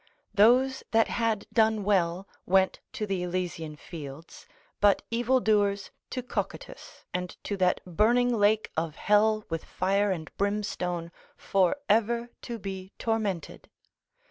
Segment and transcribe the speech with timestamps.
[0.33, 4.47] Those that had done well, went to the elysian fields,
[4.79, 10.35] but evil doers to Cocytus, and to that burning lake of hell with fire, and
[10.37, 13.69] brimstone for ever to be tormented.